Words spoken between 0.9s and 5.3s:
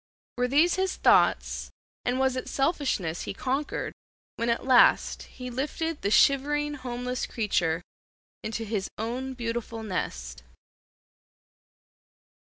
thoughts, and was it selfishness he conquered when at last